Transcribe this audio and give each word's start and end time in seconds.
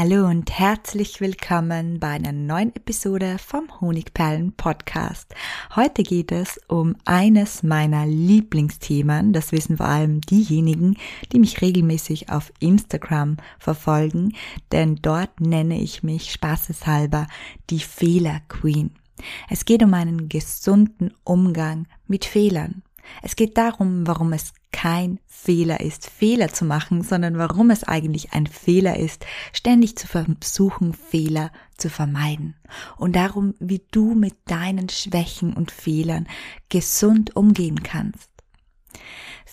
Hallo 0.00 0.28
und 0.28 0.56
herzlich 0.56 1.20
willkommen 1.20 1.98
bei 1.98 2.10
einer 2.10 2.30
neuen 2.30 2.72
Episode 2.76 3.36
vom 3.44 3.80
Honigperlen 3.80 4.52
Podcast. 4.52 5.34
Heute 5.74 6.04
geht 6.04 6.30
es 6.30 6.60
um 6.68 6.94
eines 7.04 7.64
meiner 7.64 8.06
Lieblingsthemen. 8.06 9.32
Das 9.32 9.50
wissen 9.50 9.76
vor 9.76 9.86
allem 9.86 10.20
diejenigen, 10.20 10.96
die 11.32 11.40
mich 11.40 11.60
regelmäßig 11.62 12.30
auf 12.30 12.52
Instagram 12.60 13.38
verfolgen, 13.58 14.36
denn 14.70 15.00
dort 15.02 15.40
nenne 15.40 15.80
ich 15.80 16.04
mich 16.04 16.30
spaßeshalber 16.30 17.26
die 17.68 17.80
Fehler 17.80 18.40
Queen. 18.46 18.92
Es 19.50 19.64
geht 19.64 19.82
um 19.82 19.94
einen 19.94 20.28
gesunden 20.28 21.12
Umgang 21.24 21.88
mit 22.06 22.24
Fehlern. 22.24 22.84
Es 23.20 23.34
geht 23.34 23.58
darum, 23.58 24.06
warum 24.06 24.32
es 24.32 24.52
kein 24.72 25.18
Fehler 25.26 25.80
ist, 25.80 26.08
Fehler 26.08 26.48
zu 26.48 26.64
machen, 26.64 27.02
sondern 27.02 27.38
warum 27.38 27.70
es 27.70 27.84
eigentlich 27.84 28.32
ein 28.32 28.46
Fehler 28.46 28.98
ist, 28.98 29.24
ständig 29.52 29.96
zu 29.96 30.06
versuchen, 30.06 30.92
Fehler 30.92 31.50
zu 31.76 31.90
vermeiden. 31.90 32.54
Und 32.96 33.16
darum, 33.16 33.54
wie 33.58 33.82
du 33.90 34.14
mit 34.14 34.34
deinen 34.46 34.88
Schwächen 34.88 35.54
und 35.54 35.70
Fehlern 35.70 36.26
gesund 36.68 37.36
umgehen 37.36 37.82
kannst. 37.82 38.30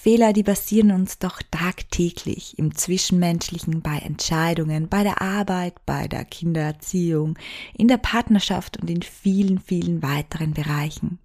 Fehler, 0.05 0.33
die 0.33 0.43
passieren 0.43 0.91
uns 0.91 1.17
doch 1.17 1.41
tagtäglich 1.49 2.59
im 2.59 2.75
Zwischenmenschlichen, 2.75 3.81
bei 3.81 3.97
Entscheidungen, 3.97 4.87
bei 4.87 5.01
der 5.01 5.19
Arbeit, 5.19 5.83
bei 5.87 6.07
der 6.07 6.25
Kindererziehung, 6.25 7.39
in 7.73 7.87
der 7.87 7.97
Partnerschaft 7.97 8.77
und 8.77 8.87
in 8.87 9.01
vielen, 9.01 9.57
vielen 9.57 10.03
weiteren 10.03 10.53
Bereichen. 10.53 11.17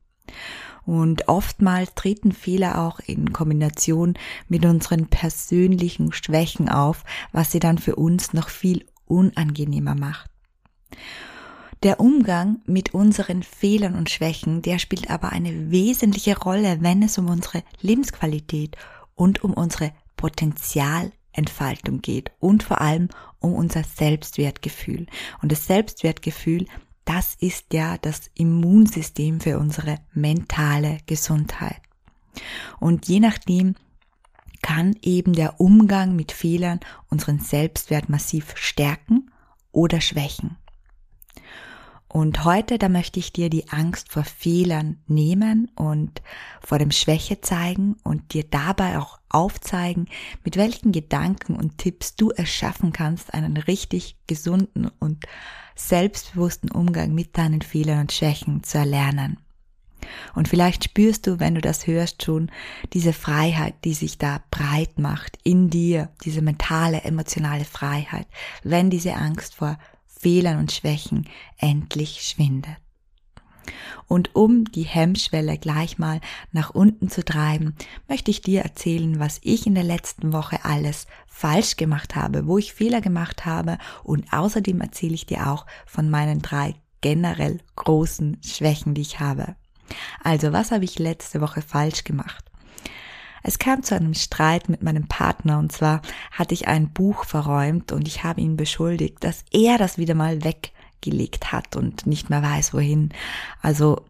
Und 0.91 1.29
oftmals 1.29 1.95
treten 1.95 2.33
Fehler 2.33 2.81
auch 2.81 2.99
in 2.99 3.33
Kombination 3.33 4.15
mit 4.49 4.65
unseren 4.65 5.07
persönlichen 5.07 6.13
Schwächen 6.13 6.69
auf, 6.69 7.05
was 7.31 7.53
sie 7.53 7.61
dann 7.61 7.79
für 7.79 7.95
uns 7.95 8.33
noch 8.33 8.49
viel 8.49 8.85
unangenehmer 9.07 9.95
macht. 9.95 10.29
Der 11.85 12.01
Umgang 12.01 12.59
mit 12.67 12.93
unseren 12.93 13.45
Fehlern 13.45 13.95
und 13.95 14.11
Schwächen, 14.11 14.63
der 14.63 14.81
spielt 14.81 15.11
aber 15.11 15.31
eine 15.31 15.71
wesentliche 15.71 16.37
Rolle, 16.37 16.79
wenn 16.81 17.05
es 17.05 17.17
um 17.19 17.29
unsere 17.29 17.63
Lebensqualität 17.81 18.77
und 19.15 19.45
um 19.45 19.55
unsere 19.55 19.93
Potenzialentfaltung 20.17 22.01
geht 22.01 22.33
und 22.41 22.65
vor 22.65 22.81
allem 22.81 23.11
um 23.39 23.53
unser 23.53 23.85
Selbstwertgefühl. 23.85 25.07
Und 25.41 25.53
das 25.53 25.69
Selbstwertgefühl, 25.69 26.67
das 27.11 27.35
ist 27.35 27.75
ja 27.75 27.99
das 27.99 28.31
Immunsystem 28.35 29.41
für 29.41 29.59
unsere 29.59 29.99
mentale 30.13 30.99
Gesundheit. 31.07 31.81
Und 32.79 33.09
je 33.09 33.19
nachdem 33.19 33.75
kann 34.63 34.95
eben 35.03 35.33
der 35.33 35.61
Umgang 35.61 36.15
mit 36.15 36.31
Fehlern 36.31 36.79
unseren 37.09 37.41
Selbstwert 37.41 38.09
massiv 38.09 38.57
stärken 38.57 39.29
oder 39.73 40.01
schwächen. 40.01 40.57
Und 42.07 42.45
heute, 42.45 42.79
da 42.79 42.89
möchte 42.89 43.19
ich 43.19 43.33
dir 43.33 43.51
die 43.51 43.69
Angst 43.71 44.13
vor 44.13 44.25
Fehlern 44.25 45.03
nehmen 45.09 45.69
und 45.75 46.23
vor 46.61 46.79
dem 46.79 46.93
Schwäche 46.93 47.41
zeigen 47.41 47.97
und 48.05 48.35
dir 48.35 48.45
dabei 48.45 48.99
auch 48.99 49.19
aufzeigen, 49.29 50.07
mit 50.45 50.57
welchen 50.57 50.93
Gedanken 50.93 51.57
und 51.57 51.79
Tipps 51.79 52.15
du 52.15 52.31
es 52.31 52.49
schaffen 52.49 52.93
kannst, 52.93 53.35
einen 53.35 53.57
richtig 53.57 54.17
gesunden 54.29 54.91
und 55.01 55.25
selbstbewussten 55.89 56.71
Umgang 56.71 57.15
mit 57.15 57.37
deinen 57.37 57.63
Fehlern 57.63 58.01
und 58.01 58.13
Schwächen 58.13 58.63
zu 58.63 58.79
erlernen. 58.79 59.39
Und 60.35 60.49
vielleicht 60.49 60.85
spürst 60.85 61.27
du, 61.27 61.41
wenn 61.41 61.55
du 61.55 61.61
das 61.61 61.87
hörst, 61.87 62.23
schon 62.23 62.51
diese 62.93 63.13
Freiheit, 63.13 63.75
die 63.85 63.95
sich 63.95 64.19
da 64.19 64.43
breit 64.51 64.99
macht 64.99 65.39
in 65.45 65.71
dir, 65.71 66.09
diese 66.25 66.43
mentale, 66.43 67.03
emotionale 67.03 67.65
Freiheit, 67.65 68.27
wenn 68.63 68.91
diese 68.91 69.15
Angst 69.15 69.55
vor 69.55 69.79
Fehlern 70.07 70.59
und 70.59 70.73
Schwächen 70.73 71.29
endlich 71.59 72.23
schwindet. 72.23 72.77
Und 74.07 74.35
um 74.35 74.65
die 74.65 74.83
Hemmschwelle 74.83 75.59
gleich 75.59 75.99
mal 75.99 76.21
nach 76.53 76.71
unten 76.71 77.09
zu 77.09 77.25
treiben, 77.25 77.75
möchte 78.09 78.31
ich 78.31 78.43
dir 78.43 78.63
erzählen, 78.63 79.19
was 79.21 79.41
ich 79.43 79.67
in 79.67 79.75
der 79.75 79.85
letzten 79.85 80.33
Woche 80.33 80.65
alles 80.65 81.07
falsch 81.27 81.77
gemacht 81.77 82.17
habe, 82.17 82.47
wo 82.47 82.59
ich 82.59 82.75
Fehler 82.75 83.01
gemacht 83.01 83.47
habe 83.47 83.79
und 84.05 84.33
außerdem 84.33 84.81
erzähle 84.81 85.15
ich 85.15 85.27
dir 85.27 85.51
auch 85.51 85.67
von 85.87 86.11
meinen 86.11 86.43
drei 86.43 86.75
generell 87.01 87.61
großen 87.77 88.39
Schwächen, 88.45 88.95
die 88.95 89.01
ich 89.01 89.21
habe. 89.21 89.57
Also, 90.23 90.53
was 90.53 90.71
habe 90.71 90.85
ich 90.85 90.99
letzte 90.99 91.41
Woche 91.41 91.63
falsch 91.63 92.05
gemacht? 92.05 92.45
Es 93.43 93.59
kam 93.59 93.83
zu 93.83 93.95
einem 93.95 94.15
Streit 94.15 94.69
mit 94.69 94.83
meinem 94.83 95.09
Partner 95.09 95.59
und 95.59 95.73
zwar 95.73 96.03
hatte 96.31 96.53
ich 96.53 96.69
ein 96.69 96.93
Buch 96.93 97.25
verräumt 97.25 97.91
und 97.93 98.07
ich 98.07 98.23
habe 98.23 98.41
ihn 98.41 98.57
beschuldigt, 98.57 99.25
dass 99.25 99.45
er 99.51 99.79
das 99.79 99.97
wieder 99.97 100.15
mal 100.15 100.45
weg 100.45 100.73
gelegt 101.01 101.53
hat 101.53 101.77
und 101.77 102.07
nicht 102.07 102.31
mehr 102.31 102.43
weiß, 102.43 102.75
wohin. 102.75 103.11
Also 103.63 104.05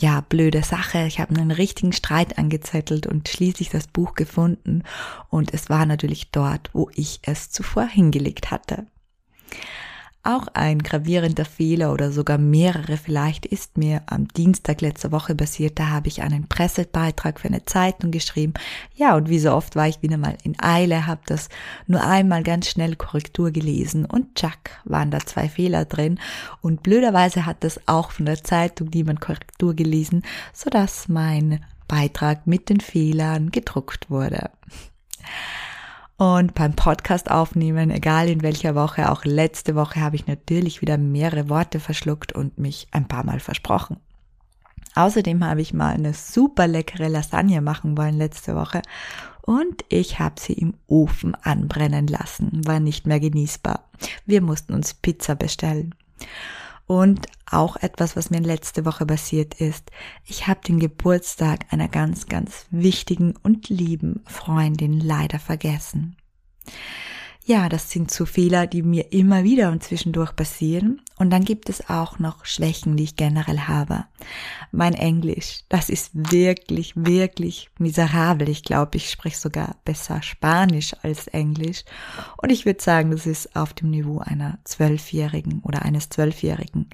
ja, 0.00 0.22
blöde 0.22 0.62
Sache. 0.62 1.06
Ich 1.06 1.20
habe 1.20 1.34
einen 1.34 1.50
richtigen 1.50 1.92
Streit 1.92 2.38
angezettelt 2.38 3.06
und 3.06 3.28
schließlich 3.28 3.68
das 3.68 3.86
Buch 3.86 4.14
gefunden 4.14 4.82
und 5.28 5.52
es 5.52 5.68
war 5.68 5.84
natürlich 5.86 6.30
dort, 6.30 6.70
wo 6.72 6.90
ich 6.94 7.20
es 7.22 7.50
zuvor 7.50 7.86
hingelegt 7.86 8.50
hatte. 8.50 8.86
Auch 10.22 10.48
ein 10.52 10.80
gravierender 10.80 11.46
Fehler 11.46 11.94
oder 11.94 12.12
sogar 12.12 12.36
mehrere 12.36 12.98
vielleicht 12.98 13.46
ist 13.46 13.78
mir 13.78 14.02
am 14.04 14.28
Dienstag 14.28 14.82
letzter 14.82 15.12
Woche 15.12 15.34
passiert. 15.34 15.78
Da 15.78 15.88
habe 15.88 16.08
ich 16.08 16.20
einen 16.20 16.46
Pressebeitrag 16.46 17.40
für 17.40 17.48
eine 17.48 17.64
Zeitung 17.64 18.10
geschrieben. 18.10 18.52
Ja, 18.94 19.16
und 19.16 19.30
wie 19.30 19.38
so 19.38 19.52
oft 19.52 19.76
war 19.76 19.88
ich 19.88 20.02
wieder 20.02 20.18
mal 20.18 20.36
in 20.42 20.60
Eile, 20.60 21.06
habe 21.06 21.22
das 21.24 21.48
nur 21.86 22.04
einmal 22.04 22.42
ganz 22.42 22.68
schnell 22.68 22.96
Korrektur 22.96 23.50
gelesen 23.50 24.04
und 24.04 24.34
tschack, 24.34 24.82
waren 24.84 25.10
da 25.10 25.20
zwei 25.20 25.48
Fehler 25.48 25.86
drin. 25.86 26.20
Und 26.60 26.82
blöderweise 26.82 27.46
hat 27.46 27.64
das 27.64 27.80
auch 27.86 28.10
von 28.10 28.26
der 28.26 28.44
Zeitung 28.44 28.90
niemand 28.92 29.22
Korrektur 29.22 29.74
gelesen, 29.74 30.22
sodass 30.52 31.08
mein 31.08 31.64
Beitrag 31.88 32.46
mit 32.46 32.68
den 32.68 32.80
Fehlern 32.80 33.50
gedruckt 33.50 34.10
wurde. 34.10 34.50
Und 36.20 36.52
beim 36.52 36.74
Podcast 36.74 37.30
aufnehmen, 37.30 37.90
egal 37.90 38.28
in 38.28 38.42
welcher 38.42 38.74
Woche, 38.74 39.10
auch 39.10 39.24
letzte 39.24 39.74
Woche 39.74 40.02
habe 40.02 40.16
ich 40.16 40.26
natürlich 40.26 40.82
wieder 40.82 40.98
mehrere 40.98 41.48
Worte 41.48 41.80
verschluckt 41.80 42.34
und 42.34 42.58
mich 42.58 42.88
ein 42.90 43.08
paar 43.08 43.24
Mal 43.24 43.40
versprochen. 43.40 43.96
Außerdem 44.94 45.42
habe 45.42 45.62
ich 45.62 45.72
mal 45.72 45.94
eine 45.94 46.12
super 46.12 46.66
leckere 46.66 47.08
Lasagne 47.08 47.62
machen 47.62 47.96
wollen 47.96 48.18
letzte 48.18 48.54
Woche 48.54 48.82
und 49.40 49.82
ich 49.88 50.18
habe 50.18 50.38
sie 50.38 50.52
im 50.52 50.74
Ofen 50.88 51.34
anbrennen 51.36 52.06
lassen, 52.06 52.66
war 52.66 52.80
nicht 52.80 53.06
mehr 53.06 53.18
genießbar. 53.18 53.88
Wir 54.26 54.42
mussten 54.42 54.74
uns 54.74 54.92
Pizza 54.92 55.36
bestellen. 55.36 55.94
Und 56.90 57.28
auch 57.48 57.76
etwas, 57.76 58.16
was 58.16 58.30
mir 58.30 58.40
letzte 58.40 58.84
Woche 58.84 59.06
passiert 59.06 59.54
ist. 59.60 59.92
Ich 60.24 60.48
habe 60.48 60.58
den 60.66 60.80
Geburtstag 60.80 61.72
einer 61.72 61.86
ganz, 61.86 62.26
ganz 62.26 62.66
wichtigen 62.72 63.36
und 63.44 63.68
lieben 63.68 64.24
Freundin 64.26 64.98
leider 64.98 65.38
vergessen. 65.38 66.16
Ja, 67.50 67.68
das 67.68 67.90
sind 67.90 68.12
so 68.12 68.26
Fehler, 68.26 68.68
die 68.68 68.80
mir 68.80 69.12
immer 69.12 69.42
wieder 69.42 69.72
und 69.72 69.82
zwischendurch 69.82 70.36
passieren. 70.36 71.02
Und 71.18 71.30
dann 71.30 71.44
gibt 71.44 71.68
es 71.68 71.90
auch 71.90 72.20
noch 72.20 72.44
Schwächen, 72.44 72.96
die 72.96 73.02
ich 73.02 73.16
generell 73.16 73.62
habe. 73.62 74.04
Mein 74.70 74.94
Englisch, 74.94 75.62
das 75.68 75.88
ist 75.88 76.12
wirklich, 76.14 76.92
wirklich 76.94 77.68
miserabel. 77.76 78.48
Ich 78.48 78.62
glaube, 78.62 78.98
ich 78.98 79.10
spreche 79.10 79.36
sogar 79.36 79.74
besser 79.84 80.22
Spanisch 80.22 80.94
als 81.02 81.26
Englisch. 81.26 81.82
Und 82.40 82.52
ich 82.52 82.66
würde 82.66 82.80
sagen, 82.80 83.10
das 83.10 83.26
ist 83.26 83.56
auf 83.56 83.74
dem 83.74 83.90
Niveau 83.90 84.20
einer 84.20 84.60
Zwölfjährigen 84.62 85.58
oder 85.64 85.82
eines 85.82 86.08
Zwölfjährigen. 86.08 86.88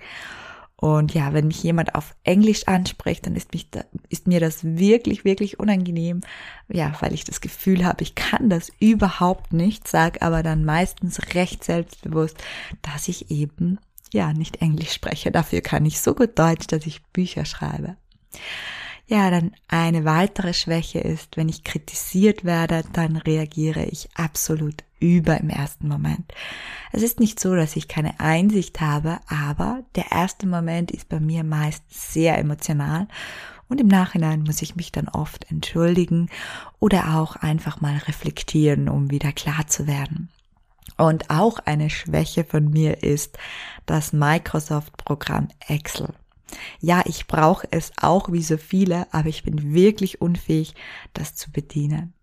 Und 0.79 1.15
ja, 1.15 1.33
wenn 1.33 1.47
mich 1.47 1.63
jemand 1.63 1.95
auf 1.95 2.15
Englisch 2.23 2.69
anspricht, 2.69 3.27
dann 3.27 3.35
ist, 3.35 3.55
mich 3.55 3.71
da, 3.71 3.85
ist 4.11 4.27
mir 4.27 4.41
das 4.41 4.63
wirklich, 4.63 5.25
wirklich 5.25 5.59
unangenehm. 5.59 6.21
Ja, 6.69 6.95
weil 7.01 7.15
ich 7.15 7.25
das 7.25 7.41
Gefühl 7.41 7.85
habe, 7.85 8.03
ich 8.03 8.15
kann 8.15 8.51
das 8.51 8.71
überhaupt 8.79 9.55
nicht, 9.55 9.89
sag 9.89 10.21
aber 10.23 10.43
dann 10.43 10.67
meistens 10.67 11.35
recht 11.35 11.65
selbstbewusst, 11.65 12.37
dass 12.83 13.09
ich 13.09 13.31
eben, 13.31 13.79
ja, 14.13 14.35
nicht 14.35 14.61
Englisch 14.61 14.93
spreche. 14.93 15.31
Dafür 15.31 15.63
kann 15.63 15.87
ich 15.87 16.01
so 16.01 16.15
gut 16.15 16.39
Deutsch, 16.39 16.67
dass 16.67 16.87
ich 16.87 17.03
Bücher 17.05 17.47
schreibe. 17.47 17.97
Ja, 19.09 19.31
dann 19.31 19.53
eine 19.69 20.05
weitere 20.05 20.53
Schwäche 20.53 20.99
ist, 20.99 21.37
wenn 21.37 21.49
ich 21.49 21.63
kritisiert 21.63 22.45
werde, 22.45 22.83
dann 22.93 23.17
reagiere 23.17 23.85
ich 23.85 24.09
absolut 24.15 24.83
über 24.99 25.39
im 25.39 25.49
ersten 25.49 25.87
Moment. 25.87 26.33
Es 26.91 27.03
ist 27.03 27.21
nicht 27.21 27.39
so, 27.39 27.55
dass 27.55 27.77
ich 27.77 27.87
keine 27.87 28.19
Einsicht 28.19 28.81
habe, 28.81 29.21
aber 29.29 29.85
der 29.95 30.11
erste 30.11 30.49
Moment 30.49 30.91
ist 30.91 31.09
bei 31.09 31.21
mir 31.21 31.45
meist 31.45 31.85
sehr 31.89 32.37
emotional 32.39 33.07
und 33.69 33.81
im 33.81 33.87
Nachhinein 33.87 34.43
muss 34.43 34.63
ich 34.63 34.75
mich 34.75 34.91
dann 34.91 35.09
oft 35.09 35.51
entschuldigen 35.51 36.29
oder 36.81 37.17
auch 37.17 37.37
einfach 37.37 37.81
mal 37.81 37.97
reflektieren, 37.99 38.89
um 38.89 39.11
wieder 39.11 39.31
klar 39.31 39.69
zu 39.69 39.87
werden. 39.87 40.31
Und 40.97 41.31
auch 41.31 41.59
eine 41.61 41.91
Schwäche 41.91 42.43
von 42.43 42.71
mir 42.71 43.03
ist 43.05 43.39
das 43.85 44.13
Microsoft-Programm 44.13 45.49
Excel. 45.69 46.09
Ja, 46.81 47.03
ich 47.07 47.27
brauche 47.27 47.67
es 47.71 47.93
auch 47.97 48.31
wie 48.33 48.43
so 48.43 48.57
viele, 48.57 49.13
aber 49.13 49.29
ich 49.29 49.43
bin 49.43 49.75
wirklich 49.75 50.21
unfähig, 50.21 50.75
das 51.13 51.35
zu 51.35 51.51
bedienen. 51.51 52.15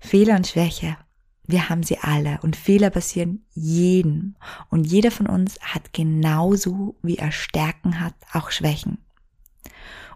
Fehler 0.00 0.36
und 0.36 0.46
Schwäche, 0.46 0.96
wir 1.46 1.68
haben 1.68 1.82
sie 1.82 1.98
alle 1.98 2.38
und 2.42 2.56
Fehler 2.56 2.90
passieren 2.90 3.44
jedem 3.52 4.36
und 4.70 4.84
jeder 4.84 5.10
von 5.10 5.26
uns 5.26 5.60
hat 5.60 5.92
genauso 5.92 6.96
wie 7.02 7.18
er 7.18 7.32
Stärken 7.32 8.00
hat, 8.00 8.14
auch 8.32 8.50
Schwächen. 8.50 8.98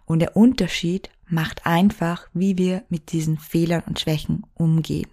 Und 0.07 0.21
der 0.21 0.37
Unterschied 0.37 1.11
macht 1.29 1.67
einfach, 1.67 2.29
wie 2.33 2.57
wir 2.57 2.85
mit 2.89 3.13
diesen 3.13 3.39
Fehlern 3.39 3.83
und 3.87 4.01
Schwächen 4.01 4.47
umgehen. 4.55 5.11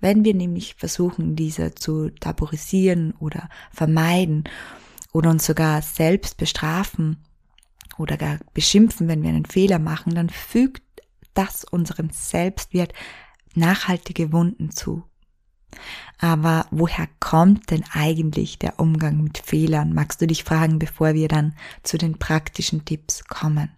Wenn 0.00 0.22
wir 0.24 0.34
nämlich 0.34 0.74
versuchen, 0.74 1.36
diese 1.36 1.74
zu 1.74 2.10
tabuisieren 2.10 3.14
oder 3.18 3.48
vermeiden 3.72 4.44
oder 5.14 5.30
uns 5.30 5.46
sogar 5.46 5.80
selbst 5.80 6.36
bestrafen 6.36 7.24
oder 7.96 8.18
gar 8.18 8.40
beschimpfen, 8.52 9.08
wenn 9.08 9.22
wir 9.22 9.30
einen 9.30 9.46
Fehler 9.46 9.78
machen, 9.78 10.14
dann 10.14 10.28
fügt 10.28 10.82
das 11.32 11.64
unserem 11.64 12.10
Selbstwert 12.10 12.92
nachhaltige 13.54 14.32
Wunden 14.32 14.70
zu. 14.70 15.04
Aber 16.18 16.66
woher 16.70 17.08
kommt 17.20 17.70
denn 17.70 17.84
eigentlich 17.92 18.58
der 18.58 18.78
Umgang 18.80 19.22
mit 19.22 19.38
Fehlern? 19.38 19.92
Magst 19.92 20.20
du 20.20 20.26
dich 20.26 20.44
fragen, 20.44 20.78
bevor 20.78 21.14
wir 21.14 21.28
dann 21.28 21.54
zu 21.82 21.96
den 21.96 22.18
praktischen 22.18 22.84
Tipps 22.84 23.24
kommen? 23.24 23.70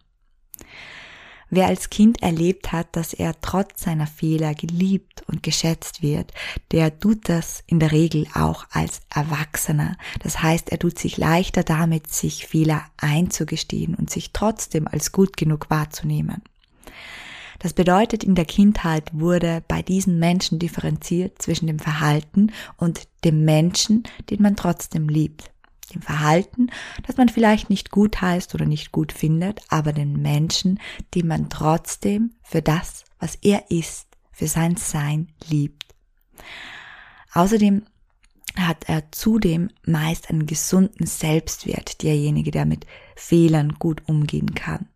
Wer 1.49 1.67
als 1.67 1.91
Kind 1.91 2.23
erlebt 2.23 2.73
hat, 2.73 2.89
dass 2.97 3.15
er 3.15 3.41
trotz 3.41 3.83
seiner 3.83 4.09
Fehler 4.09 4.55
geliebt 4.55 5.23
und 5.29 5.45
geschätzt 5.45 6.03
wird, 6.03 6.33
der 6.73 6.99
tut 6.99 7.29
das 7.29 7.63
in 7.67 7.79
der 7.79 7.93
Regel 7.93 8.27
auch 8.35 8.67
als 8.73 9.03
Erwachsener. 9.15 9.97
Das 10.23 10.43
heißt, 10.43 10.71
er 10.71 10.79
tut 10.79 10.99
sich 10.99 11.17
leichter 11.17 11.63
damit, 11.63 12.13
sich 12.13 12.47
Fehler 12.47 12.83
einzugestehen 12.97 13.95
und 13.95 14.11
sich 14.11 14.33
trotzdem 14.33 14.89
als 14.89 15.13
gut 15.13 15.37
genug 15.37 15.71
wahrzunehmen. 15.71 16.43
Das 17.61 17.73
bedeutet, 17.73 18.23
in 18.23 18.35
der 18.35 18.45
Kindheit 18.45 19.11
wurde 19.13 19.63
bei 19.67 19.83
diesen 19.83 20.19
Menschen 20.19 20.59
differenziert 20.59 21.41
zwischen 21.41 21.69
dem 21.69 21.79
Verhalten 21.79 22.53
und 22.77 23.09
dem 23.25 23.45
Menschen, 23.45 24.03
den 24.31 24.43
man 24.43 24.57
trotzdem 24.57 25.09
liebt 25.09 25.51
dem 25.97 26.03
Verhalten, 26.03 26.71
das 27.07 27.17
man 27.17 27.29
vielleicht 27.29 27.71
nicht 27.71 27.91
gut 27.91 28.21
heißt 28.21 28.55
oder 28.55 28.67
nicht 28.67 28.93
gut 28.93 29.13
findet, 29.13 29.61
aber 29.69 29.93
den 29.93 30.21
Menschen, 30.21 30.81
den 31.15 31.27
man 31.27 31.49
trotzdem 31.49 32.33
für 32.43 32.63
das, 32.63 33.05
was 33.19 33.37
er 33.37 33.71
ist, 33.71 34.07
für 34.33 34.47
sein 34.47 34.77
Sein 34.77 35.29
liebt. 35.49 35.95
Außerdem 37.33 37.83
hat 38.57 38.89
er 38.89 39.11
zudem 39.13 39.71
meist 39.85 40.31
einen 40.31 40.47
gesunden 40.47 41.07
Selbstwert, 41.07 42.03
derjenige, 42.03 42.51
der 42.51 42.65
mit 42.65 42.87
Fehlern 43.15 43.75
gut 43.79 44.03
umgehen 44.07 44.55
kann. 44.55 44.89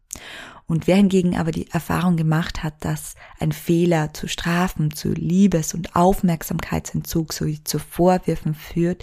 Und 0.70 0.86
wer 0.86 0.94
hingegen 0.94 1.36
aber 1.36 1.50
die 1.50 1.68
Erfahrung 1.72 2.16
gemacht 2.16 2.62
hat, 2.62 2.84
dass 2.84 3.16
ein 3.40 3.50
Fehler 3.50 4.14
zu 4.14 4.28
Strafen, 4.28 4.92
zu 4.92 5.12
Liebes- 5.12 5.74
und 5.74 5.96
Aufmerksamkeitsentzug 5.96 7.32
sowie 7.32 7.64
zu 7.64 7.80
Vorwürfen 7.80 8.54
führt, 8.54 9.02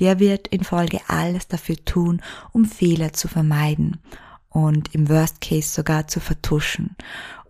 der 0.00 0.20
wird 0.20 0.48
in 0.48 0.64
Folge 0.64 1.00
alles 1.08 1.48
dafür 1.48 1.76
tun, 1.84 2.22
um 2.52 2.64
Fehler 2.64 3.12
zu 3.12 3.28
vermeiden 3.28 4.00
und 4.48 4.94
im 4.94 5.10
Worst 5.10 5.42
Case 5.42 5.68
sogar 5.68 6.08
zu 6.08 6.18
vertuschen. 6.18 6.96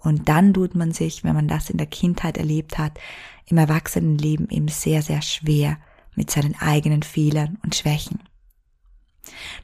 Und 0.01 0.29
dann 0.29 0.53
tut 0.53 0.75
man 0.75 0.91
sich, 0.91 1.23
wenn 1.23 1.37
man 1.37 1.47
das 1.47 1.71
in 1.71 1.79
der 1.79 1.87
Kindheit 1.87 2.39
erlebt 2.39 2.79
hat, 2.79 2.99
im 3.47 3.59
Erwachsenenleben 3.59 4.51
eben 4.51 4.67
sehr, 4.67 5.03
sehr 5.03 5.23
schwer 5.23 5.79
mit 6.17 6.33
seinen 6.33 6.61
eigenen 6.61 7.05
Fehlern 7.05 7.59
und 7.63 7.77
Schwächen. 7.77 8.19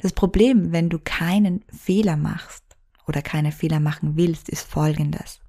Das 0.03 0.13
Problem, 0.13 0.71
wenn 0.71 0.89
du 0.89 1.01
keinen 1.01 1.65
Fehler 1.77 2.17
machst, 2.17 2.68
oder 3.09 3.23
keine 3.23 3.53
Fehler 3.53 3.81
machen 3.81 4.17
willst, 4.17 4.49
ist 4.49 4.69
folgendes. 4.69 5.41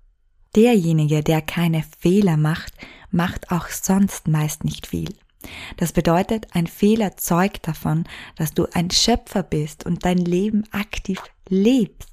Derjenige, 0.56 1.24
der 1.24 1.42
keine 1.42 1.84
Fehler 2.00 2.38
macht, 2.38 2.74
macht 3.12 3.52
auch 3.52 3.68
sonst 3.68 4.28
meist 4.28 4.64
nicht 4.64 4.88
viel. 4.88 5.14
Das 5.78 5.94
bedeutet, 5.94 6.48
ein 6.52 6.68
Fehler 6.68 7.18
zeugt 7.18 7.68
davon, 7.68 8.06
dass 8.36 8.54
du 8.54 8.68
ein 8.74 8.92
Schöpfer 8.92 9.44
bist 9.44 9.86
und 9.86 10.06
dein 10.06 10.18
Leben 10.18 10.64
aktiv 10.72 11.22
lebst. 11.48 12.10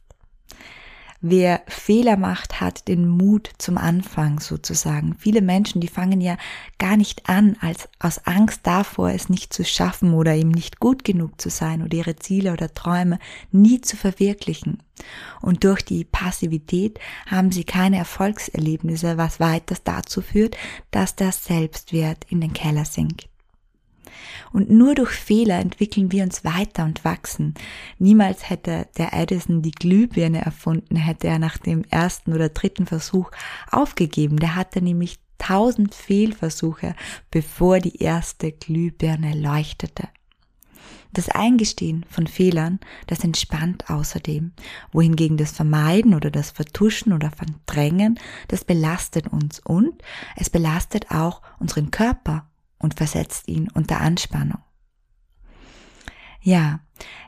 Wer 1.28 1.62
Fehler 1.66 2.16
macht, 2.16 2.60
hat 2.60 2.86
den 2.86 3.08
Mut 3.08 3.50
zum 3.58 3.78
Anfang 3.78 4.38
sozusagen. 4.38 5.16
Viele 5.18 5.42
Menschen, 5.42 5.80
die 5.80 5.88
fangen 5.88 6.20
ja 6.20 6.36
gar 6.78 6.96
nicht 6.96 7.28
an, 7.28 7.56
als 7.60 7.88
aus 7.98 8.24
Angst 8.26 8.60
davor, 8.62 9.10
es 9.10 9.28
nicht 9.28 9.52
zu 9.52 9.64
schaffen 9.64 10.14
oder 10.14 10.36
ihm 10.36 10.50
nicht 10.50 10.78
gut 10.78 11.02
genug 11.02 11.40
zu 11.40 11.50
sein 11.50 11.82
oder 11.82 11.96
ihre 11.96 12.14
Ziele 12.14 12.52
oder 12.52 12.72
Träume 12.72 13.18
nie 13.50 13.80
zu 13.80 13.96
verwirklichen. 13.96 14.84
Und 15.42 15.64
durch 15.64 15.82
die 15.82 16.04
Passivität 16.04 17.00
haben 17.26 17.50
sie 17.50 17.64
keine 17.64 17.96
Erfolgserlebnisse, 17.96 19.18
was 19.18 19.40
weiters 19.40 19.82
dazu 19.82 20.22
führt, 20.22 20.56
dass 20.92 21.16
der 21.16 21.32
Selbstwert 21.32 22.24
in 22.28 22.40
den 22.40 22.52
Keller 22.52 22.84
sinkt. 22.84 23.28
Und 24.52 24.70
nur 24.70 24.94
durch 24.94 25.10
Fehler 25.10 25.58
entwickeln 25.58 26.12
wir 26.12 26.24
uns 26.24 26.44
weiter 26.44 26.84
und 26.84 27.04
wachsen. 27.04 27.54
Niemals 27.98 28.48
hätte 28.48 28.88
der 28.96 29.12
Edison 29.12 29.62
die 29.62 29.72
Glühbirne 29.72 30.44
erfunden, 30.44 30.96
hätte 30.96 31.28
er 31.28 31.38
nach 31.38 31.58
dem 31.58 31.84
ersten 31.90 32.32
oder 32.32 32.48
dritten 32.48 32.86
Versuch 32.86 33.30
aufgegeben. 33.70 34.38
Der 34.38 34.54
hatte 34.54 34.82
nämlich 34.82 35.18
tausend 35.38 35.94
Fehlversuche, 35.94 36.94
bevor 37.30 37.80
die 37.80 37.96
erste 38.02 38.52
Glühbirne 38.52 39.34
leuchtete. 39.34 40.08
Das 41.12 41.30
Eingestehen 41.30 42.04
von 42.10 42.26
Fehlern, 42.26 42.78
das 43.06 43.24
entspannt 43.24 43.88
außerdem, 43.88 44.52
wohingegen 44.92 45.38
das 45.38 45.52
Vermeiden 45.52 46.14
oder 46.14 46.30
das 46.30 46.50
Vertuschen 46.50 47.12
oder 47.14 47.30
Verdrängen, 47.30 48.18
das 48.48 48.64
belastet 48.64 49.26
uns 49.28 49.60
und 49.60 50.02
es 50.36 50.50
belastet 50.50 51.10
auch 51.10 51.40
unseren 51.58 51.90
Körper 51.90 52.46
und 52.78 52.94
versetzt 52.94 53.48
ihn 53.48 53.68
unter 53.70 54.00
Anspannung. 54.00 54.58
Ja, 56.40 56.78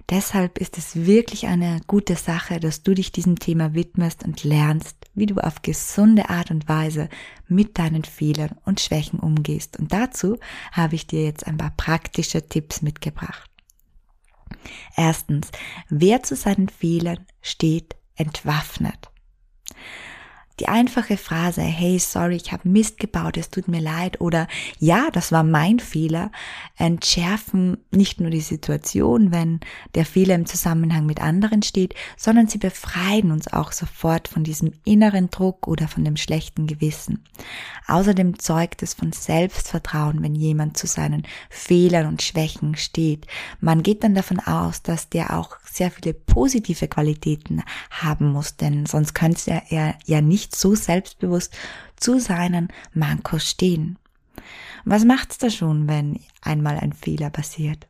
deshalb 0.09 0.59
ist 0.59 0.79
es 0.79 0.95
wirklich 0.95 1.49
eine 1.49 1.81
gute 1.89 2.15
Sache, 2.15 2.61
dass 2.61 2.85
du 2.85 2.95
dich 2.95 3.11
diesem 3.11 3.41
Thema 3.41 3.75
widmest 3.75 4.23
und 4.23 4.45
lernst, 4.45 4.97
wie 5.15 5.27
du 5.27 5.39
auf 5.39 5.63
gesunde 5.63 6.31
Art 6.31 6.53
und 6.53 6.69
Weise 6.69 7.09
mit 7.49 7.79
deinen 7.79 8.05
Fehlern 8.05 8.57
und 8.65 8.81
Schwächen 8.81 9.19
umgehst. 9.19 9.77
Und 9.77 9.93
dazu 9.93 10.39
habe 10.71 10.95
ich 10.95 11.09
dir 11.09 11.25
jetzt 11.25 11.49
ein 11.49 11.57
paar 11.57 11.73
praktische 11.77 12.49
Tipps 12.49 12.81
mitgebracht. 12.81 13.51
Erstens, 14.97 15.51
wer 15.89 16.23
zu 16.23 16.37
seinen 16.37 16.69
Fehlern 16.69 17.27
steht, 17.43 17.97
entwaffnet. 18.15 19.11
Die 20.61 20.67
einfache 20.67 21.17
Phrase, 21.17 21.63
hey, 21.63 21.99
sorry, 22.01 22.37
ich 22.37 22.51
habe 22.51 22.69
Mist 22.69 22.99
gebaut, 22.99 23.37
es 23.37 23.51
tut 23.51 23.69
mir 23.69 23.81
leid 23.81 24.21
oder 24.21 24.49
ja, 24.81 25.09
das 25.13 25.31
war 25.31 25.45
mein 25.45 25.79
Fehler, 25.79 26.33
entschärfen 26.77 27.79
nicht 27.93 28.21
nur 28.21 28.31
die 28.31 28.41
Situation, 28.41 29.31
wenn 29.31 29.61
der 29.95 30.05
Fehler 30.05 30.35
im 30.35 30.47
Zusammenhang 30.47 31.07
mit 31.07 31.21
anderen 31.21 31.63
steht, 31.63 31.95
sondern 32.17 32.49
sie 32.49 32.59
befreien 32.59 33.31
uns 33.31 33.53
auch 33.53 33.71
sofort 33.71 34.27
von 34.27 34.43
diesem 34.43 34.73
inneren 34.85 35.31
Druck 35.31 35.69
oder 35.69 35.87
von 35.87 36.05
dem 36.05 36.17
schlechten 36.17 36.67
Gewissen. 36.67 37.25
Außerdem 37.87 38.39
zeugt 38.39 38.83
es 38.83 38.95
von 38.95 39.13
Selbstvertrauen, 39.13 40.23
wenn 40.23 40.35
jemand 40.35 40.77
zu 40.77 40.87
seinen 40.87 41.23
Fehlern 41.51 42.07
und 42.07 42.23
Schwächen 42.23 42.75
steht. 42.77 43.27
Man 43.61 43.83
geht 43.83 44.03
dann 44.03 44.15
davon 44.15 44.41
aus, 44.41 44.83
dass 44.83 45.09
der 45.09 45.39
auch 45.39 45.57
sehr 45.65 45.91
viele 45.91 46.15
positive 46.15 46.89
Qualitäten 46.89 47.63
haben 47.91 48.33
muss, 48.33 48.57
denn 48.57 48.87
sonst 48.87 49.15
könnte 49.15 49.63
er 49.69 49.95
ja 50.05 50.21
nicht 50.21 50.48
nicht 50.49 50.57
so 50.57 50.75
selbstbewusst 50.75 51.55
zu 51.97 52.19
seinen 52.19 52.69
Mankos 52.95 53.51
stehen. 53.51 53.99
Was 54.85 55.05
macht's 55.05 55.39
da 55.39 55.51
schon, 55.51 55.89
wenn 55.89 56.21
einmal 56.41 56.79
ein 56.79 56.93
Fehler 56.93 57.31
passiert? 57.31 57.87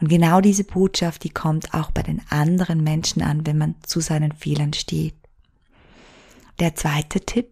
Und 0.00 0.08
genau 0.08 0.40
diese 0.40 0.64
Botschaft, 0.64 1.24
die 1.24 1.30
kommt 1.30 1.74
auch 1.74 1.90
bei 1.90 2.02
den 2.02 2.22
anderen 2.30 2.82
Menschen 2.82 3.22
an, 3.22 3.46
wenn 3.46 3.58
man 3.58 3.74
zu 3.82 4.00
seinen 4.00 4.32
Fehlern 4.32 4.72
steht. 4.72 5.14
Der 6.58 6.74
zweite 6.74 7.20
Tipp. 7.20 7.50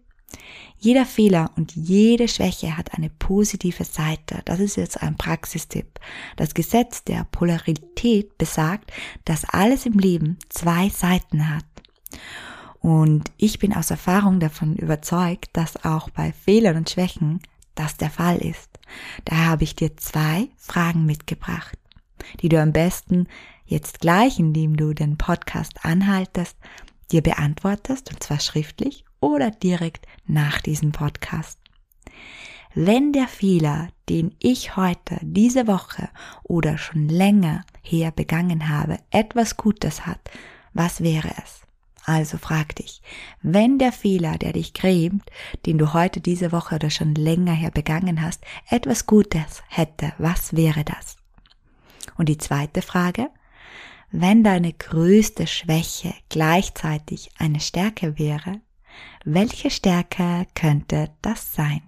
Jeder 0.79 1.05
Fehler 1.05 1.51
und 1.55 1.75
jede 1.75 2.27
Schwäche 2.27 2.77
hat 2.77 2.93
eine 2.93 3.09
positive 3.09 3.83
Seite. 3.83 4.41
Das 4.45 4.59
ist 4.59 4.77
jetzt 4.77 5.01
ein 5.01 5.17
Praxistipp. 5.17 5.99
Das 6.35 6.53
Gesetz 6.53 7.03
der 7.03 7.25
Polarität 7.31 8.37
besagt, 8.37 8.91
dass 9.25 9.45
alles 9.45 9.85
im 9.85 9.97
Leben 9.99 10.37
zwei 10.49 10.89
Seiten 10.89 11.49
hat. 11.49 11.65
Und 12.87 13.33
ich 13.35 13.59
bin 13.59 13.75
aus 13.75 13.91
Erfahrung 13.91 14.39
davon 14.39 14.77
überzeugt, 14.77 15.49
dass 15.51 15.83
auch 15.83 16.09
bei 16.09 16.31
Fehlern 16.31 16.77
und 16.77 16.89
Schwächen 16.89 17.41
das 17.75 17.97
der 17.97 18.09
Fall 18.09 18.37
ist. 18.37 18.79
Daher 19.25 19.47
habe 19.47 19.65
ich 19.65 19.75
dir 19.75 19.97
zwei 19.97 20.47
Fragen 20.55 21.05
mitgebracht, 21.05 21.77
die 22.39 22.47
du 22.47 22.61
am 22.61 22.71
besten 22.71 23.27
jetzt 23.65 23.99
gleich, 23.99 24.39
indem 24.39 24.77
du 24.77 24.93
den 24.93 25.17
Podcast 25.17 25.83
anhaltest, 25.83 26.55
dir 27.11 27.21
beantwortest, 27.21 28.09
und 28.09 28.23
zwar 28.23 28.39
schriftlich 28.39 29.03
oder 29.19 29.51
direkt 29.51 30.05
nach 30.25 30.61
diesem 30.61 30.93
Podcast. 30.93 31.59
Wenn 32.73 33.11
der 33.11 33.27
Fehler, 33.27 33.89
den 34.07 34.33
ich 34.39 34.77
heute, 34.77 35.19
diese 35.23 35.67
Woche 35.67 36.07
oder 36.43 36.77
schon 36.77 37.09
länger 37.09 37.65
her 37.81 38.11
begangen 38.11 38.69
habe, 38.69 38.97
etwas 39.11 39.57
Gutes 39.57 40.05
hat, 40.05 40.21
was 40.71 41.01
wäre 41.01 41.33
es? 41.43 41.66
Also 42.07 42.37
frag 42.37 42.73
dich, 42.77 43.01
wenn 43.41 43.79
der 43.79 43.91
Fehler, 43.91 44.37
der 44.37 44.53
dich 44.53 44.73
grämt, 44.73 45.29
den 45.65 45.77
du 45.77 45.91
heute, 45.91 46.21
diese 46.21 46.53
Woche 46.53 46.75
oder 46.75 46.89
schon 46.89 47.13
länger 47.15 47.51
her 47.51 47.69
begangen 47.69 48.21
hast, 48.21 48.45
etwas 48.69 49.07
Gutes 49.07 49.61
hätte, 49.67 50.13
was 50.17 50.55
wäre 50.55 50.85
das? 50.85 51.17
Und 52.15 52.29
die 52.29 52.37
zweite 52.37 52.81
Frage, 52.81 53.27
wenn 54.09 54.41
deine 54.41 54.71
größte 54.71 55.47
Schwäche 55.47 56.13
gleichzeitig 56.29 57.29
eine 57.39 57.59
Stärke 57.59 58.17
wäre, 58.17 58.61
welche 59.25 59.69
Stärke 59.69 60.47
könnte 60.55 61.09
das 61.21 61.51
sein? 61.51 61.81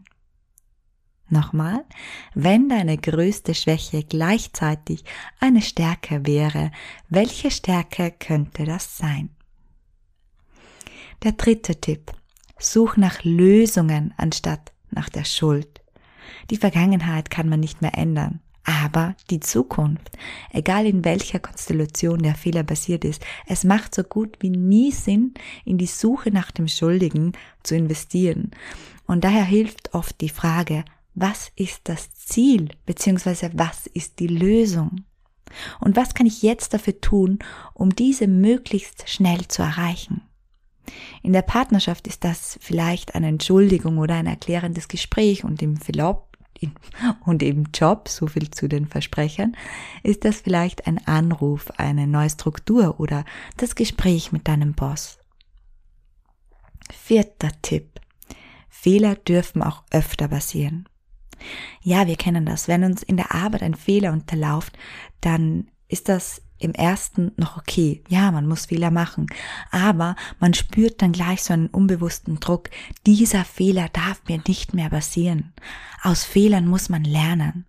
Nochmal, 1.30 1.86
wenn 2.34 2.68
deine 2.68 2.98
größte 2.98 3.56
Schwäche 3.56 4.04
gleichzeitig 4.04 5.06
eine 5.40 5.62
Stärke 5.62 6.26
wäre, 6.26 6.72
welche 7.08 7.52
Stärke 7.52 8.12
könnte 8.12 8.66
das 8.66 8.98
sein? 8.98 9.30
Der 11.22 11.34
dritte 11.34 11.76
Tipp. 11.76 12.14
Such 12.60 12.96
nach 12.96 13.26
Lösungen 13.26 14.14
anstatt 14.16 14.72
nach 14.90 15.10
der 15.10 15.26
Schuld. 15.26 15.82
Die 16.50 16.56
Vergangenheit 16.56 17.30
kann 17.30 17.50
man 17.50 17.60
nicht 17.60 17.82
mehr 17.82 17.98
ändern. 17.98 18.40
Aber 18.64 19.16
die 19.30 19.42
Zukunft, 19.42 20.18
egal 20.54 20.86
in 20.86 21.04
welcher 21.04 21.40
Konstellation 21.40 22.20
der 22.20 22.36
Fehler 22.36 22.64
passiert 22.64 23.04
ist, 23.04 23.22
es 23.48 23.66
macht 23.66 23.94
so 23.94 24.04
gut 24.04 24.38
wie 24.40 24.50
nie 24.50 24.94
Sinn, 24.94 25.34
in 25.66 25.78
die 25.78 25.88
Suche 25.88 26.32
nach 26.32 26.52
dem 26.52 26.70
Schuldigen 26.70 27.34
zu 27.64 27.76
investieren. 27.76 28.52
Und 29.06 29.26
daher 29.26 29.44
hilft 29.44 29.94
oft 29.94 30.22
die 30.22 30.30
Frage, 30.30 30.86
was 31.16 31.52
ist 31.58 31.82
das 31.84 32.14
Ziel, 32.14 32.70
beziehungsweise 32.86 33.52
was 33.56 33.88
ist 33.88 34.20
die 34.20 34.28
Lösung? 34.28 35.04
Und 35.82 35.98
was 35.98 36.14
kann 36.14 36.28
ich 36.28 36.44
jetzt 36.44 36.74
dafür 36.74 37.02
tun, 37.02 37.40
um 37.74 37.94
diese 37.94 38.28
möglichst 38.28 39.10
schnell 39.10 39.50
zu 39.50 39.64
erreichen? 39.64 40.22
In 41.22 41.34
der 41.34 41.42
Partnerschaft 41.42 42.08
ist 42.08 42.24
das 42.24 42.58
vielleicht 42.62 43.16
eine 43.16 43.28
Entschuldigung 43.28 43.98
oder 43.98 44.16
ein 44.16 44.28
erklärendes 44.28 44.88
Gespräch 44.88 45.44
und 45.44 45.62
im 45.62 45.78
Verlauf 45.78 46.24
und 47.26 47.42
im 47.42 47.68
Job, 47.74 48.10
so 48.10 48.28
viel 48.28 48.52
zu 48.52 48.68
den 48.68 48.86
Versprechern, 48.86 49.56
ist 50.04 50.26
das 50.26 50.42
vielleicht 50.42 50.88
ein 50.88 51.06
Anruf, 51.08 51.72
eine 51.78 52.08
neue 52.08 52.30
Struktur 52.30 53.00
oder 53.00 53.24
das 53.58 53.76
Gespräch 53.76 54.32
mit 54.32 54.48
deinem 54.48 54.74
Boss. 54.74 55.20
Vierter 56.92 57.52
Tipp. 57.62 58.02
Fehler 58.70 59.16
dürfen 59.16 59.62
auch 59.62 59.84
öfter 59.92 60.28
passieren. 60.28 60.88
Ja, 61.82 62.08
wir 62.08 62.18
kennen 62.18 62.46
das. 62.46 62.68
Wenn 62.68 62.84
uns 62.84 63.04
in 63.04 63.18
der 63.18 63.34
Arbeit 63.34 63.64
ein 63.64 63.76
Fehler 63.76 64.12
unterlauft, 64.12 64.78
dann 65.22 65.70
ist 65.88 66.10
das 66.10 66.42
im 66.60 66.74
ersten 66.74 67.32
noch 67.38 67.58
okay. 67.58 68.04
Ja, 68.10 68.32
man 68.32 68.48
muss 68.48 68.68
Fehler 68.68 68.92
machen. 68.92 69.28
Aber 69.72 70.16
man 70.40 70.54
spürt 70.54 71.02
dann 71.02 71.12
gleich 71.12 71.44
so 71.44 71.54
einen 71.54 71.68
unbewussten 71.68 72.40
Druck. 72.40 72.70
Dieser 73.06 73.46
Fehler 73.46 73.90
darf 73.90 74.22
mir 74.28 74.42
nicht 74.48 74.74
mehr 74.74 74.90
passieren. 74.90 75.54
Aus 76.04 76.24
Fehlern 76.24 76.68
muss 76.68 76.90
man 76.90 77.04
lernen. 77.04 77.66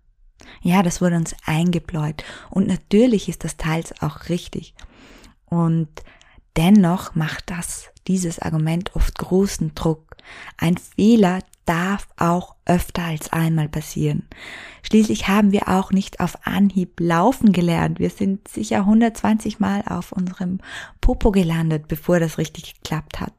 Ja, 0.61 0.83
das 0.83 1.01
wurde 1.01 1.15
uns 1.15 1.35
eingebläut. 1.45 2.23
Und 2.49 2.67
natürlich 2.67 3.29
ist 3.29 3.43
das 3.43 3.57
teils 3.57 4.01
auch 4.01 4.29
richtig. 4.29 4.73
Und 5.45 5.89
dennoch 6.57 7.15
macht 7.15 7.49
das, 7.49 7.89
dieses 8.07 8.39
Argument 8.39 8.95
oft 8.95 9.17
großen 9.17 9.73
Druck. 9.75 10.17
Ein 10.57 10.77
Fehler 10.77 11.39
darf 11.65 12.07
auch 12.17 12.55
öfter 12.71 13.03
als 13.03 13.33
einmal 13.33 13.67
passieren. 13.67 14.23
Schließlich 14.81 15.27
haben 15.27 15.51
wir 15.51 15.67
auch 15.67 15.91
nicht 15.91 16.21
auf 16.21 16.47
Anhieb 16.47 17.01
laufen 17.01 17.51
gelernt. 17.51 17.99
Wir 17.99 18.09
sind 18.09 18.47
sicher 18.47 18.77
120 18.77 19.59
Mal 19.59 19.83
auf 19.87 20.13
unserem 20.13 20.59
Popo 21.01 21.31
gelandet, 21.31 21.89
bevor 21.89 22.21
das 22.21 22.37
richtig 22.37 22.75
geklappt 22.75 23.19
hat. 23.19 23.33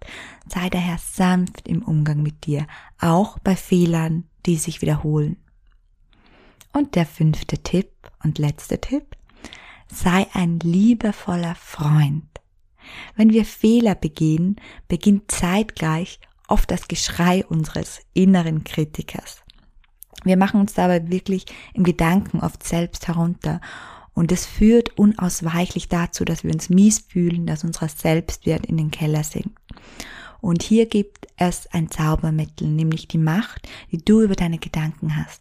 Sei 0.47 0.69
daher 0.69 0.99
sanft 0.99 1.67
im 1.67 1.83
Umgang 1.83 2.23
mit 2.23 2.45
dir, 2.45 2.67
auch 3.01 3.39
bei 3.39 3.57
Fehlern, 3.57 4.25
die 4.45 4.57
sich 4.57 4.83
wiederholen. 4.83 5.39
Und 6.75 6.95
der 6.95 7.07
fünfte 7.07 7.59
Tipp 7.59 7.91
und 8.23 8.39
letzte 8.39 8.81
Tipp. 8.81 9.17
Sei 9.91 10.27
ein 10.35 10.59
liebevoller 10.61 11.55
Freund. 11.55 12.25
Wenn 13.17 13.31
wir 13.31 13.47
Fehler 13.47 13.95
begehen, 13.95 14.57
beginnt 14.89 15.31
zeitgleich 15.31 16.19
oft 16.53 16.71
das 16.71 16.87
Geschrei 16.87 17.45
unseres 17.47 18.03
inneren 18.13 18.63
Kritikers. 18.63 19.43
Wir 20.23 20.37
machen 20.37 20.61
uns 20.61 20.75
dabei 20.75 21.11
wirklich 21.11 21.47
im 21.73 21.83
Gedanken 21.83 22.41
oft 22.41 22.63
selbst 22.63 23.09
herunter 23.09 23.63
und 24.13 24.31
es 24.31 24.45
führt 24.45 24.99
unausweichlich 24.99 25.89
dazu, 25.89 26.27
dass 26.27 26.45
wir 26.45 26.53
uns 26.53 26.69
mies 26.69 26.99
fühlen, 26.99 27.47
dass 27.47 27.65
unser 27.65 27.89
Selbstwert 27.89 28.67
in 28.67 28.77
den 28.77 28.91
Keller 28.91 29.25
sinkt. 29.25 29.59
Und 30.43 30.63
hier 30.63 30.87
gibt 30.87 31.27
es 31.39 31.67
ein 31.73 31.91
Zaubermittel, 31.91 32.69
nämlich 32.69 33.09
die 33.09 33.19
Macht, 33.19 33.67
die 33.91 34.05
du 34.05 34.21
über 34.21 34.35
deine 34.35 34.59
Gedanken 34.59 35.17
hast. 35.17 35.41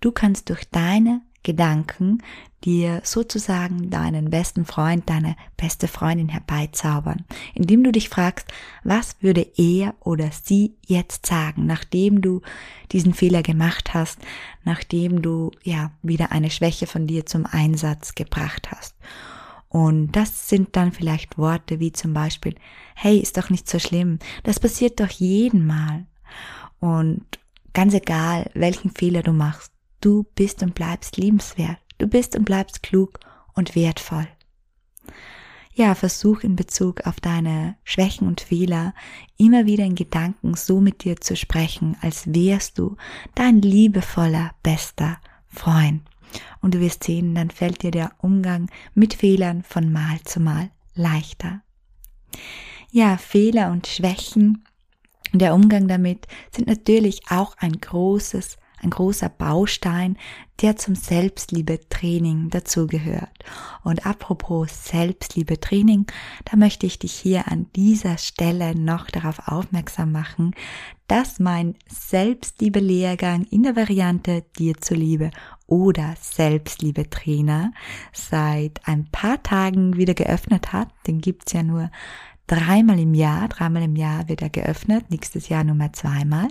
Du 0.00 0.10
kannst 0.10 0.48
durch 0.48 0.70
deine 0.70 1.20
Gedanken 1.48 2.22
dir 2.62 3.00
sozusagen 3.04 3.88
deinen 3.88 4.28
besten 4.28 4.66
Freund, 4.66 5.08
deine 5.08 5.34
beste 5.56 5.88
Freundin 5.88 6.28
herbeizaubern, 6.28 7.24
indem 7.54 7.82
du 7.84 7.90
dich 7.90 8.10
fragst, 8.10 8.48
was 8.84 9.16
würde 9.22 9.46
er 9.56 9.94
oder 10.00 10.28
sie 10.30 10.74
jetzt 10.86 11.24
sagen, 11.24 11.64
nachdem 11.64 12.20
du 12.20 12.42
diesen 12.92 13.14
Fehler 13.14 13.42
gemacht 13.42 13.94
hast, 13.94 14.18
nachdem 14.64 15.22
du 15.22 15.52
ja 15.62 15.90
wieder 16.02 16.32
eine 16.32 16.50
Schwäche 16.50 16.86
von 16.86 17.06
dir 17.06 17.24
zum 17.24 17.46
Einsatz 17.46 18.14
gebracht 18.14 18.70
hast. 18.70 18.94
Und 19.70 20.12
das 20.12 20.50
sind 20.50 20.76
dann 20.76 20.92
vielleicht 20.92 21.38
Worte 21.38 21.80
wie 21.80 21.92
zum 21.92 22.12
Beispiel, 22.12 22.56
hey, 22.94 23.16
ist 23.16 23.38
doch 23.38 23.48
nicht 23.48 23.70
so 23.70 23.78
schlimm, 23.78 24.18
das 24.42 24.60
passiert 24.60 25.00
doch 25.00 25.08
jeden 25.08 25.66
Mal. 25.66 26.04
Und 26.78 27.24
ganz 27.72 27.94
egal, 27.94 28.50
welchen 28.52 28.90
Fehler 28.90 29.22
du 29.22 29.32
machst, 29.32 29.72
Du 30.00 30.24
bist 30.34 30.62
und 30.62 30.74
bleibst 30.74 31.16
liebenswert. 31.16 31.78
Du 31.98 32.06
bist 32.06 32.36
und 32.36 32.44
bleibst 32.44 32.82
klug 32.82 33.18
und 33.54 33.74
wertvoll. 33.74 34.28
Ja, 35.74 35.94
versuch 35.94 36.40
in 36.42 36.56
Bezug 36.56 37.06
auf 37.06 37.20
deine 37.20 37.76
Schwächen 37.84 38.26
und 38.26 38.40
Fehler 38.40 38.94
immer 39.36 39.64
wieder 39.64 39.84
in 39.84 39.94
Gedanken 39.94 40.54
so 40.54 40.80
mit 40.80 41.04
dir 41.04 41.20
zu 41.20 41.36
sprechen, 41.36 41.96
als 42.00 42.26
wärst 42.26 42.78
du 42.78 42.96
dein 43.36 43.62
liebevoller, 43.62 44.52
bester 44.64 45.18
Freund. 45.46 46.02
Und 46.60 46.74
du 46.74 46.80
wirst 46.80 47.04
sehen, 47.04 47.34
dann 47.34 47.50
fällt 47.50 47.82
dir 47.82 47.92
der 47.92 48.10
Umgang 48.18 48.68
mit 48.94 49.14
Fehlern 49.14 49.62
von 49.62 49.92
Mal 49.92 50.20
zu 50.24 50.40
Mal 50.40 50.70
leichter. 50.94 51.62
Ja, 52.90 53.16
Fehler 53.16 53.70
und 53.70 53.86
Schwächen, 53.86 54.64
der 55.32 55.54
Umgang 55.54 55.88
damit 55.88 56.26
sind 56.50 56.68
natürlich 56.68 57.20
auch 57.30 57.56
ein 57.58 57.80
großes 57.80 58.57
ein 58.82 58.90
großer 58.90 59.28
Baustein, 59.28 60.16
der 60.60 60.76
zum 60.76 60.94
Selbstliebe-Training 60.94 62.50
dazugehört. 62.50 63.44
Und 63.84 64.06
apropos 64.06 64.86
Selbstliebe-Training, 64.86 66.06
da 66.44 66.56
möchte 66.56 66.86
ich 66.86 66.98
dich 66.98 67.12
hier 67.12 67.48
an 67.48 67.66
dieser 67.76 68.18
Stelle 68.18 68.74
noch 68.74 69.10
darauf 69.10 69.46
aufmerksam 69.46 70.12
machen, 70.12 70.54
dass 71.06 71.38
mein 71.38 71.74
Selbstliebe-Lehrgang 71.88 73.44
in 73.50 73.62
der 73.62 73.76
Variante 73.76 74.44
Dir 74.58 74.76
zuliebe 74.78 75.30
oder 75.66 76.14
Selbstliebe-Trainer 76.20 77.72
seit 78.12 78.80
ein 78.86 79.06
paar 79.10 79.42
Tagen 79.42 79.96
wieder 79.96 80.14
geöffnet 80.14 80.72
hat. 80.72 80.88
Den 81.06 81.20
gibt's 81.20 81.52
ja 81.52 81.62
nur 81.62 81.90
dreimal 82.48 82.98
im 82.98 83.14
Jahr. 83.14 83.48
Dreimal 83.48 83.82
im 83.84 83.96
Jahr 83.96 84.28
wird 84.28 84.42
er 84.42 84.50
geöffnet, 84.50 85.10
nächstes 85.10 85.48
Jahr 85.48 85.64
Nummer 85.64 85.92
zweimal. 85.92 86.48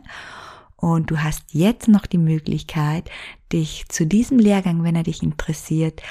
Und 0.78 1.10
du 1.10 1.22
hast 1.24 1.44
jetzt 1.52 1.88
noch 1.88 2.06
die 2.06 2.20
Möglichkeit, 2.20 3.10
dich 3.52 3.86
zu 3.90 4.06
diesem 4.06 4.40
Lehrgang, 4.40 4.84
wenn 4.84 4.96
er 4.96 5.04
dich 5.04 5.24
interessiert, 5.24 6.02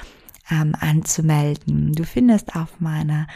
ähm, 0.50 0.74
anzumelden. 0.78 1.92
Du 1.92 2.04
findest 2.04 2.56
auf 2.56 2.80
meiner 2.80 3.26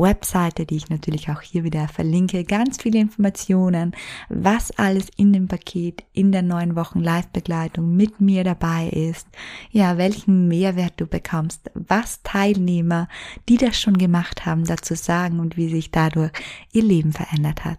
Webseite, 0.00 0.64
die 0.64 0.76
ich 0.76 0.88
natürlich 0.88 1.30
auch 1.30 1.42
hier 1.42 1.62
wieder 1.62 1.86
verlinke, 1.86 2.44
ganz 2.44 2.80
viele 2.80 2.98
Informationen, 2.98 3.92
was 4.28 4.70
alles 4.72 5.08
in 5.16 5.32
dem 5.32 5.46
Paket 5.46 6.04
in 6.12 6.32
der 6.32 6.42
neun 6.42 6.74
Wochen 6.74 7.00
Live-Begleitung 7.00 7.94
mit 7.96 8.20
mir 8.20 8.42
dabei 8.42 8.88
ist, 8.88 9.28
ja, 9.70 9.98
welchen 9.98 10.48
Mehrwert 10.48 10.94
du 10.96 11.06
bekommst, 11.06 11.70
was 11.74 12.22
Teilnehmer, 12.22 13.08
die 13.48 13.58
das 13.58 13.78
schon 13.78 13.98
gemacht 13.98 14.46
haben, 14.46 14.64
dazu 14.64 14.94
sagen 14.94 15.38
und 15.38 15.56
wie 15.56 15.68
sich 15.68 15.90
dadurch 15.90 16.32
ihr 16.72 16.82
Leben 16.82 17.12
verändert 17.12 17.64
hat. 17.64 17.78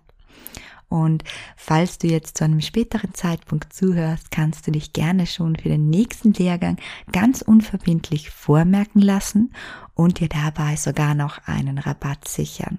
Und 0.92 1.24
falls 1.56 2.00
du 2.00 2.08
jetzt 2.08 2.38
zu 2.38 2.44
einem 2.44 2.60
späteren 2.60 3.14
Zeitpunkt 3.14 3.72
zuhörst, 3.72 4.30
kannst 4.30 4.68
du 4.68 4.72
dich 4.72 4.92
gerne 4.92 5.26
schon 5.26 5.56
für 5.56 5.70
den 5.70 5.90
nächsten 5.90 6.34
Lehrgang 6.34 6.76
ganz 7.14 7.42
unverbindlich 7.42 8.30
vormerken 8.30 9.02
lassen 9.02 9.54
und 9.94 10.20
dir 10.20 10.28
dabei 10.28 10.76
sogar 10.76 11.16
noch 11.16 11.40
einen 11.46 11.78
Rabatt 11.78 12.28
sichern. 12.28 12.78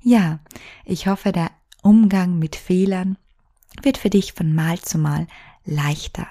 Ja, 0.00 0.38
ich 0.84 1.08
hoffe, 1.08 1.32
der 1.32 1.50
Umgang 1.82 2.38
mit 2.38 2.54
Fehlern 2.54 3.18
wird 3.82 3.98
für 3.98 4.10
dich 4.10 4.32
von 4.32 4.54
Mal 4.54 4.78
zu 4.78 4.96
Mal 4.96 5.26
leichter. 5.64 6.28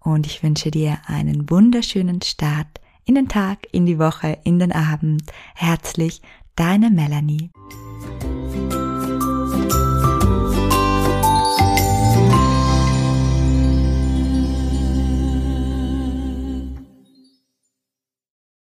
Und 0.00 0.26
ich 0.26 0.42
wünsche 0.42 0.72
dir 0.72 0.98
einen 1.06 1.48
wunderschönen 1.48 2.22
Start 2.22 2.80
in 3.04 3.14
den 3.14 3.28
Tag, 3.28 3.68
in 3.70 3.86
die 3.86 4.00
Woche, 4.00 4.36
in 4.42 4.58
den 4.58 4.72
Abend. 4.72 5.30
Herzlich, 5.54 6.22
deine 6.56 6.90
Melanie. 6.90 7.50